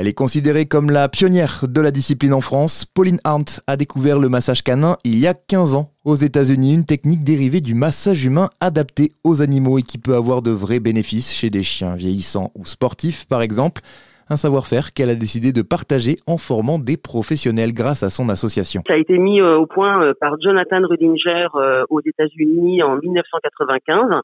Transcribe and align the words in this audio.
Elle 0.00 0.06
est 0.06 0.14
considérée 0.14 0.66
comme 0.66 0.90
la 0.90 1.08
pionnière 1.08 1.64
de 1.68 1.80
la 1.80 1.90
discipline 1.90 2.32
en 2.32 2.40
France. 2.40 2.84
Pauline 2.84 3.18
Arndt 3.24 3.54
a 3.66 3.76
découvert 3.76 4.20
le 4.20 4.28
massage 4.28 4.62
canin 4.62 4.94
il 5.02 5.18
y 5.18 5.26
a 5.26 5.34
15 5.34 5.74
ans 5.74 5.90
aux 6.04 6.14
États-Unis, 6.14 6.72
une 6.72 6.86
technique 6.86 7.24
dérivée 7.24 7.60
du 7.60 7.74
massage 7.74 8.24
humain 8.24 8.48
adapté 8.60 9.10
aux 9.24 9.42
animaux 9.42 9.76
et 9.76 9.82
qui 9.82 9.98
peut 9.98 10.14
avoir 10.14 10.40
de 10.40 10.52
vrais 10.52 10.78
bénéfices 10.78 11.34
chez 11.34 11.50
des 11.50 11.64
chiens 11.64 11.96
vieillissants 11.96 12.52
ou 12.54 12.64
sportifs 12.64 13.26
par 13.26 13.42
exemple 13.42 13.82
un 14.30 14.36
savoir-faire 14.36 14.92
qu'elle 14.92 15.10
a 15.10 15.16
décidé 15.16 15.52
de 15.52 15.62
partager 15.62 16.14
en 16.28 16.38
formant 16.38 16.78
des 16.78 16.96
professionnels 16.96 17.72
grâce 17.72 18.04
à 18.04 18.08
son 18.08 18.28
association. 18.28 18.82
Ça 18.86 18.94
a 18.94 18.98
été 18.98 19.18
mis 19.18 19.40
euh, 19.40 19.56
au 19.56 19.66
point 19.66 20.00
euh, 20.00 20.12
par 20.20 20.36
Jonathan 20.40 20.80
Rudinger 20.88 21.48
euh, 21.56 21.82
aux 21.90 22.02
États-Unis 22.02 22.84
en 22.84 22.98
1995. 22.98 24.20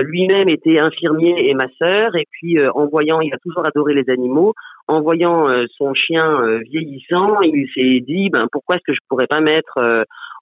Lui-même 0.00 0.48
était 0.48 0.80
infirmier 0.80 1.50
et 1.50 1.54
masseur, 1.54 2.16
et 2.16 2.26
puis 2.30 2.56
en 2.74 2.86
voyant, 2.86 3.20
il 3.20 3.34
a 3.34 3.36
toujours 3.36 3.68
adoré 3.68 3.92
les 3.92 4.10
animaux, 4.10 4.54
en 4.88 5.00
voyant 5.00 5.46
son 5.76 5.94
chien 5.94 6.58
vieillissant, 6.70 7.40
il 7.42 7.68
s'est 7.74 8.00
dit, 8.00 8.30
ben 8.30 8.46
pourquoi 8.50 8.76
est-ce 8.76 8.84
que 8.84 8.94
je 8.94 9.00
pourrais 9.08 9.26
pas 9.26 9.40
mettre 9.40 9.78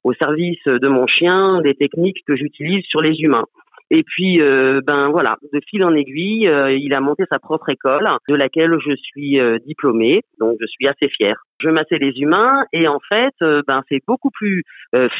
au 0.04 0.12
service 0.14 0.64
de 0.66 0.88
mon 0.88 1.06
chien 1.06 1.60
des 1.62 1.74
techniques 1.74 2.24
que 2.26 2.36
j'utilise 2.36 2.84
sur 2.84 3.00
les 3.00 3.16
humains? 3.18 3.44
Et 3.90 4.02
puis, 4.02 4.40
euh, 4.42 4.80
ben 4.84 5.08
voilà, 5.10 5.36
de 5.52 5.60
fil 5.68 5.84
en 5.84 5.94
aiguille, 5.94 6.48
euh, 6.48 6.72
il 6.72 6.92
a 6.92 7.00
monté 7.00 7.22
sa 7.30 7.38
propre 7.38 7.68
école, 7.68 8.04
de 8.28 8.34
laquelle 8.34 8.72
je 8.84 8.96
suis 8.96 9.38
euh, 9.38 9.58
diplômée, 9.64 10.22
donc 10.40 10.56
je 10.60 10.66
suis 10.66 10.88
assez 10.88 11.08
fière. 11.08 11.44
Je 11.62 11.68
massais 11.68 11.98
les 11.98 12.12
humains 12.18 12.64
et 12.72 12.88
en 12.88 12.98
fait, 13.08 13.34
ben 13.40 13.82
c'est 13.88 14.02
beaucoup 14.06 14.30
plus 14.30 14.62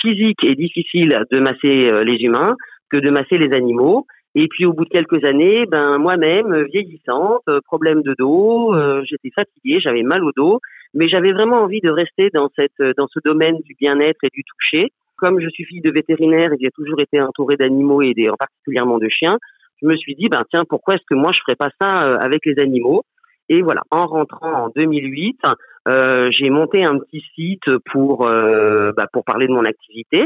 physique 0.02 0.44
et 0.44 0.54
difficile 0.54 1.24
de 1.30 1.38
masser 1.38 2.04
les 2.04 2.18
humains 2.20 2.56
que 2.90 2.98
de 2.98 3.10
masser 3.10 3.36
les 3.38 3.54
animaux. 3.56 4.06
Et 4.38 4.48
puis 4.48 4.66
au 4.66 4.74
bout 4.74 4.84
de 4.84 4.90
quelques 4.90 5.24
années, 5.24 5.64
ben 5.66 5.96
moi-même 5.96 6.64
vieillissante, 6.64 7.42
problème 7.64 8.02
de 8.02 8.14
dos, 8.18 8.74
j'étais 9.04 9.30
fatiguée, 9.34 9.80
j'avais 9.80 10.02
mal 10.02 10.22
au 10.22 10.30
dos, 10.36 10.60
mais 10.92 11.08
j'avais 11.08 11.32
vraiment 11.32 11.56
envie 11.56 11.80
de 11.80 11.90
rester 11.90 12.28
dans 12.34 12.50
cette 12.54 12.96
dans 12.98 13.06
ce 13.08 13.18
domaine 13.24 13.56
du 13.64 13.74
bien-être 13.80 14.18
et 14.22 14.30
du 14.30 14.44
toucher. 14.44 14.92
Comme 15.16 15.40
je 15.40 15.48
suis 15.48 15.64
fille 15.64 15.80
de 15.80 15.90
vétérinaire 15.90 16.52
et 16.52 16.58
j'ai 16.60 16.70
toujours 16.70 17.00
été 17.00 17.18
entourée 17.22 17.56
d'animaux 17.56 18.02
et 18.02 18.12
des, 18.12 18.28
particulièrement 18.38 18.98
de 18.98 19.08
chiens, 19.08 19.38
je 19.82 19.86
me 19.86 19.96
suis 19.96 20.14
dit, 20.14 20.28
ben 20.28 20.42
tiens, 20.50 20.64
pourquoi 20.68 20.94
est-ce 20.94 21.04
que 21.08 21.14
moi 21.14 21.32
je 21.32 21.40
ferais 21.40 21.56
pas 21.56 21.70
ça 21.80 22.08
euh, 22.08 22.18
avec 22.18 22.44
les 22.46 22.58
animaux? 22.60 23.02
Et 23.48 23.62
voilà, 23.62 23.82
en 23.90 24.06
rentrant 24.06 24.64
en 24.64 24.68
2008, 24.70 25.40
euh, 25.88 26.28
j'ai 26.32 26.50
monté 26.50 26.84
un 26.84 26.98
petit 26.98 27.22
site 27.34 27.70
pour 27.92 28.28
euh, 28.28 28.90
bah, 28.96 29.06
pour 29.12 29.24
parler 29.24 29.46
de 29.46 29.52
mon 29.52 29.64
activité. 29.64 30.24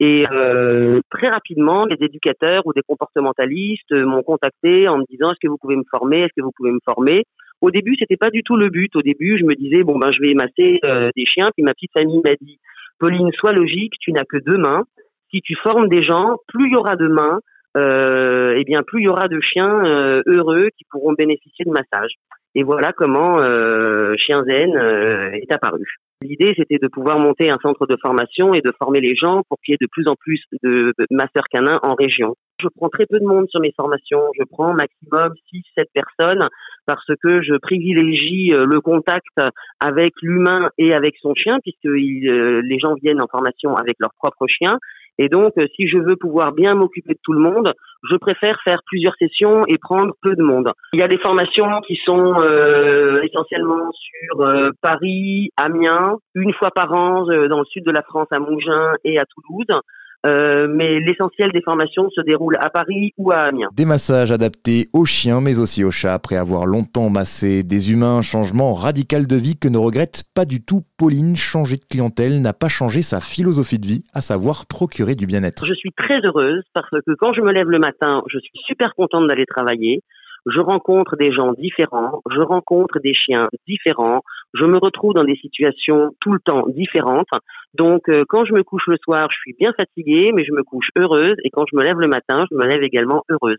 Et 0.00 0.24
euh, 0.30 1.00
très 1.10 1.28
rapidement, 1.28 1.86
les 1.86 1.96
éducateurs 2.04 2.66
ou 2.66 2.72
des 2.72 2.82
comportementalistes 2.82 3.92
m'ont 3.92 4.22
contacté 4.22 4.88
en 4.88 4.98
me 4.98 5.04
disant 5.08 5.30
est-ce 5.30 5.40
que 5.40 5.48
vous 5.48 5.58
pouvez 5.58 5.76
me 5.76 5.84
former? 5.90 6.18
Est-ce 6.18 6.34
que 6.36 6.42
vous 6.42 6.52
pouvez 6.56 6.72
me 6.72 6.80
former? 6.84 7.24
Au 7.60 7.70
début, 7.70 7.94
c'était 7.98 8.16
pas 8.16 8.30
du 8.30 8.42
tout 8.42 8.56
le 8.56 8.68
but. 8.70 8.94
Au 8.96 9.02
début, 9.02 9.38
je 9.38 9.44
me 9.44 9.54
disais 9.54 9.84
bon 9.84 9.98
ben 9.98 10.10
je 10.12 10.20
vais 10.20 10.32
émasser 10.32 10.80
des 11.16 11.26
chiens. 11.26 11.50
Puis 11.54 11.62
ma 11.62 11.72
petite 11.72 11.92
famille 11.96 12.20
m'a 12.24 12.34
dit 12.40 12.58
Pauline, 12.98 13.30
sois 13.32 13.52
logique, 13.52 13.94
tu 14.00 14.12
n'as 14.12 14.24
que 14.24 14.38
deux 14.38 14.58
mains. 14.58 14.84
Si 15.30 15.40
tu 15.40 15.54
formes 15.62 15.88
des 15.88 16.02
gens, 16.02 16.36
plus 16.48 16.68
il 16.68 16.72
y 16.72 16.76
aura 16.76 16.96
de 16.96 17.08
mains, 17.08 17.40
euh, 17.76 18.54
eh 18.56 18.64
bien 18.64 18.82
plus 18.82 19.02
il 19.02 19.04
y 19.04 19.08
aura 19.08 19.28
de 19.28 19.40
chiens 19.40 19.84
euh, 19.84 20.22
heureux 20.26 20.68
qui 20.76 20.84
pourront 20.90 21.12
bénéficier 21.12 21.64
de 21.64 21.70
massage. 21.70 22.12
Et 22.54 22.62
voilà 22.62 22.92
comment 22.92 23.40
euh, 23.40 24.14
Chien 24.16 24.44
Zen 24.46 24.76
euh, 24.76 25.32
est 25.32 25.52
apparu. 25.52 25.84
L'idée, 26.22 26.54
c'était 26.56 26.78
de 26.78 26.88
pouvoir 26.88 27.18
monter 27.18 27.50
un 27.50 27.58
centre 27.62 27.86
de 27.86 27.96
formation 28.00 28.54
et 28.54 28.60
de 28.60 28.72
former 28.78 29.00
les 29.00 29.14
gens 29.14 29.42
pour 29.48 29.58
qu'il 29.60 29.72
y 29.72 29.74
ait 29.74 29.78
de 29.80 29.88
plus 29.90 30.08
en 30.08 30.14
plus 30.14 30.40
de 30.62 30.92
masseurs 31.10 31.48
canins 31.50 31.80
en 31.82 31.94
région. 31.94 32.34
Je 32.62 32.68
prends 32.76 32.88
très 32.88 33.06
peu 33.06 33.18
de 33.18 33.26
monde 33.26 33.46
sur 33.50 33.60
mes 33.60 33.72
formations. 33.76 34.22
Je 34.38 34.44
prends 34.44 34.72
maximum 34.72 35.34
6-7 35.52 35.84
personnes 35.92 36.48
parce 36.86 37.06
que 37.22 37.42
je 37.42 37.54
privilégie 37.58 38.54
euh, 38.54 38.64
le 38.64 38.80
contact 38.80 39.36
avec 39.80 40.12
l'humain 40.22 40.70
et 40.78 40.94
avec 40.94 41.16
son 41.20 41.34
chien 41.34 41.58
puisque 41.62 41.86
euh, 41.86 42.62
les 42.64 42.78
gens 42.78 42.94
viennent 43.02 43.20
en 43.20 43.26
formation 43.26 43.74
avec 43.74 43.96
leur 43.98 44.10
propre 44.18 44.46
chien 44.46 44.78
et 45.18 45.28
donc, 45.28 45.52
euh, 45.58 45.66
si 45.76 45.86
je 45.86 45.98
veux 45.98 46.16
pouvoir 46.16 46.52
bien 46.52 46.74
m'occuper 46.74 47.14
de 47.14 47.18
tout 47.22 47.32
le 47.32 47.40
monde, 47.40 47.72
je 48.10 48.16
préfère 48.16 48.58
faire 48.64 48.80
plusieurs 48.86 49.14
sessions 49.16 49.64
et 49.68 49.78
prendre 49.78 50.12
peu 50.22 50.34
de 50.34 50.42
monde. 50.42 50.72
Il 50.92 51.00
y 51.00 51.02
a 51.02 51.08
des 51.08 51.18
formations 51.18 51.80
qui 51.86 51.96
sont 52.04 52.34
euh, 52.42 53.22
essentiellement 53.22 53.90
sur 53.92 54.40
euh, 54.40 54.70
Paris, 54.82 55.50
Amiens, 55.56 56.16
une 56.34 56.52
fois 56.52 56.70
par 56.70 56.92
an 56.92 57.24
dans 57.24 57.58
le 57.58 57.64
sud 57.66 57.84
de 57.84 57.92
la 57.92 58.02
France, 58.02 58.26
à 58.32 58.38
Mougins 58.40 58.94
et 59.04 59.18
à 59.18 59.24
Toulouse. 59.24 59.80
Euh, 60.24 60.66
mais 60.68 61.00
l'essentiel 61.00 61.50
des 61.52 61.60
formations 61.60 62.08
se 62.10 62.20
déroule 62.22 62.56
à 62.60 62.70
Paris 62.70 63.12
ou 63.18 63.30
à 63.30 63.40
Amiens. 63.40 63.68
Des 63.74 63.84
massages 63.84 64.32
adaptés 64.32 64.88
aux 64.94 65.04
chiens 65.04 65.42
mais 65.42 65.58
aussi 65.58 65.84
aux 65.84 65.90
chats 65.90 66.14
après 66.14 66.36
avoir 66.36 66.64
longtemps 66.64 67.10
massé 67.10 67.62
des 67.62 67.92
humains, 67.92 68.22
changement 68.22 68.72
radical 68.72 69.26
de 69.26 69.36
vie 69.36 69.56
que 69.58 69.68
ne 69.68 69.76
regrette 69.76 70.24
pas 70.34 70.46
du 70.46 70.64
tout 70.64 70.82
Pauline. 70.96 71.36
Changer 71.36 71.76
de 71.76 71.84
clientèle 71.84 72.40
n'a 72.40 72.54
pas 72.54 72.68
changé 72.68 73.02
sa 73.02 73.20
philosophie 73.20 73.78
de 73.78 73.86
vie, 73.86 74.04
à 74.14 74.22
savoir 74.22 74.66
procurer 74.66 75.14
du 75.14 75.26
bien-être. 75.26 75.66
Je 75.66 75.74
suis 75.74 75.92
très 75.92 76.20
heureuse 76.24 76.62
parce 76.72 76.88
que 76.90 77.12
quand 77.18 77.34
je 77.34 77.42
me 77.42 77.52
lève 77.52 77.68
le 77.68 77.78
matin, 77.78 78.22
je 78.28 78.38
suis 78.38 78.60
super 78.66 78.94
contente 78.94 79.26
d'aller 79.28 79.46
travailler 79.46 80.02
je 80.46 80.60
rencontre 80.60 81.16
des 81.16 81.32
gens 81.32 81.52
différents, 81.52 82.22
je 82.30 82.40
rencontre 82.40 82.98
des 83.00 83.14
chiens 83.14 83.48
différents, 83.66 84.22
je 84.54 84.64
me 84.64 84.78
retrouve 84.78 85.14
dans 85.14 85.24
des 85.24 85.36
situations 85.36 86.12
tout 86.20 86.32
le 86.32 86.40
temps 86.40 86.64
différentes. 86.68 87.28
Donc, 87.74 88.08
euh, 88.08 88.24
quand 88.28 88.44
je 88.44 88.52
me 88.52 88.62
couche 88.62 88.86
le 88.86 88.96
soir, 89.02 89.28
je 89.30 89.36
suis 89.38 89.54
bien 89.58 89.72
fatiguée, 89.76 90.30
mais 90.32 90.44
je 90.44 90.52
me 90.52 90.62
couche 90.62 90.88
heureuse. 90.96 91.34
Et 91.44 91.50
quand 91.50 91.64
je 91.70 91.76
me 91.76 91.82
lève 91.82 91.98
le 91.98 92.06
matin, 92.06 92.44
je 92.50 92.56
me 92.56 92.64
lève 92.66 92.82
également 92.82 93.24
heureuse. 93.28 93.58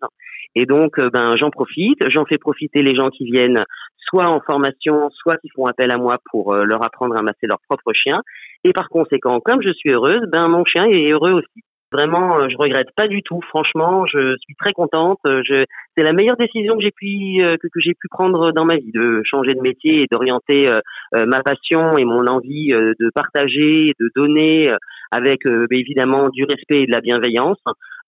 Et 0.55 0.65
donc, 0.65 0.99
euh, 0.99 1.09
ben, 1.09 1.35
j'en 1.35 1.49
profite. 1.49 1.99
J'en 2.09 2.25
fais 2.25 2.37
profiter 2.37 2.81
les 2.81 2.95
gens 2.95 3.09
qui 3.09 3.25
viennent 3.25 3.63
soit 3.97 4.29
en 4.29 4.39
formation, 4.39 5.09
soit 5.11 5.37
qui 5.37 5.49
font 5.49 5.65
appel 5.65 5.91
à 5.91 5.97
moi 5.97 6.17
pour 6.31 6.53
euh, 6.53 6.63
leur 6.63 6.83
apprendre 6.83 7.17
à 7.17 7.21
masser 7.21 7.47
leur 7.47 7.59
propre 7.67 7.91
chien. 7.93 8.21
Et 8.63 8.71
par 8.71 8.87
conséquent, 8.89 9.41
comme 9.41 9.61
je 9.61 9.73
suis 9.73 9.91
heureuse, 9.91 10.21
ben, 10.31 10.47
mon 10.47 10.63
chien 10.63 10.85
est 10.85 11.11
heureux 11.11 11.33
aussi. 11.33 11.63
Vraiment, 11.91 12.49
je 12.49 12.57
regrette 12.57 12.89
pas 12.95 13.07
du 13.07 13.21
tout. 13.21 13.39
Franchement, 13.49 14.05
je 14.05 14.35
suis 14.41 14.55
très 14.55 14.73
contente. 14.73 15.19
Je, 15.25 15.65
c'est 15.97 16.03
la 16.03 16.13
meilleure 16.13 16.37
décision 16.37 16.75
que 16.75 16.83
j'ai 16.83 16.91
pu 16.91 17.41
euh, 17.41 17.55
que, 17.57 17.67
j'ai 17.77 17.93
pu 17.93 18.07
prendre 18.09 18.51
dans 18.51 18.65
ma 18.65 18.75
vie 18.75 18.91
de 18.93 19.21
changer 19.23 19.53
de 19.53 19.61
métier 19.61 20.03
et 20.03 20.07
d'orienter 20.11 20.67
euh, 20.67 20.79
euh, 21.15 21.25
ma 21.25 21.41
passion 21.41 21.97
et 21.97 22.03
mon 22.03 22.27
envie 22.27 22.69
de 22.69 23.11
partager, 23.13 23.91
de 23.99 24.09
donner 24.15 24.71
avec 25.11 25.41
évidemment 25.71 26.29
du 26.29 26.43
respect 26.43 26.81
et 26.81 26.85
de 26.85 26.91
la 26.91 26.99
bienveillance. 26.99 27.57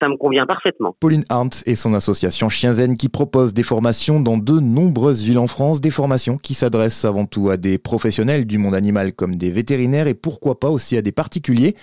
Ça 0.02 0.10
me 0.10 0.18
convient 0.18 0.46
parfaitement. 0.46 0.96
Pauline 1.00 1.24
Arndt 1.30 1.64
et 1.66 1.76
son 1.76 1.94
association 1.94 2.50
Chien 2.50 2.74
Zen 2.74 2.98
qui 2.98 3.10
propose 3.10 3.54
des 3.54 3.64
formations 3.64 4.20
dans 4.20 4.38
de 4.38 4.60
nombreuses 4.60 5.24
villes 5.24 5.40
en 5.40 5.48
France, 5.48 5.82
des 5.82 5.92
formations 5.92 6.38
qui 6.38 6.54
s'adressent 6.54 7.06
avant 7.06 7.26
tout 7.26 7.50
à 7.50 7.58
des 7.58 7.78
professionnels 7.78 8.46
du 8.46 8.58
monde 8.58 8.76
animal 8.76 9.14
comme 9.14 9.36
des 9.38 9.52
vétérinaires 9.52 10.08
et 10.08 10.14
pourquoi 10.14 10.60
pas 10.60 10.70
aussi 10.70 10.98
à 10.98 11.02
des 11.02 11.12
particuliers. 11.12 11.76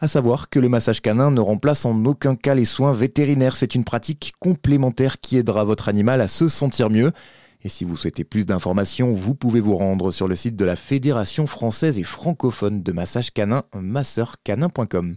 À 0.00 0.06
savoir 0.06 0.48
que 0.48 0.60
le 0.60 0.68
massage 0.68 1.00
canin 1.00 1.32
ne 1.32 1.40
remplace 1.40 1.84
en 1.84 2.04
aucun 2.04 2.36
cas 2.36 2.54
les 2.54 2.64
soins 2.64 2.92
vétérinaires. 2.92 3.56
C'est 3.56 3.74
une 3.74 3.84
pratique 3.84 4.34
complémentaire 4.38 5.20
qui 5.20 5.36
aidera 5.36 5.64
votre 5.64 5.88
animal 5.88 6.20
à 6.20 6.28
se 6.28 6.48
sentir 6.48 6.88
mieux. 6.88 7.10
Et 7.62 7.68
si 7.68 7.84
vous 7.84 7.96
souhaitez 7.96 8.22
plus 8.22 8.46
d'informations, 8.46 9.12
vous 9.12 9.34
pouvez 9.34 9.60
vous 9.60 9.76
rendre 9.76 10.12
sur 10.12 10.28
le 10.28 10.36
site 10.36 10.54
de 10.54 10.64
la 10.64 10.76
Fédération 10.76 11.48
française 11.48 11.98
et 11.98 12.04
francophone 12.04 12.84
de 12.84 12.92
massage 12.92 13.32
canin, 13.32 13.64
masseurcanin.com. 13.74 15.16